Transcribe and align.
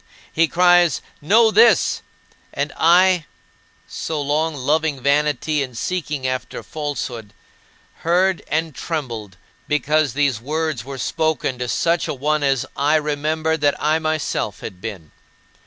He 0.33 0.47
cries, 0.47 0.99
"Know 1.21 1.51
this," 1.51 2.01
and 2.55 2.73
I 2.75 3.27
so 3.87 4.19
long 4.19 4.55
"loving 4.55 4.99
vanity, 4.99 5.61
and 5.61 5.77
seeking 5.77 6.25
after 6.25 6.63
falsehood" 6.63 7.33
heard 7.97 8.41
and 8.47 8.73
trembled, 8.73 9.37
because 9.67 10.13
these 10.15 10.41
words 10.41 10.83
were 10.83 10.97
spoken 10.97 11.59
to 11.59 11.67
such 11.67 12.07
a 12.07 12.15
one 12.15 12.41
as 12.41 12.65
I 12.75 12.95
remembered 12.95 13.61
that 13.61 13.79
I 13.79 13.99
myself 13.99 14.61
had 14.61 14.81
been. 14.81 15.11